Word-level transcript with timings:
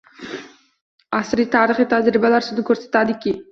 Asriy 1.19 1.47
tarixiy 1.57 1.89
tajribalar 1.93 2.49
shuni 2.49 2.69
ko‘rsatadiki 2.73 3.39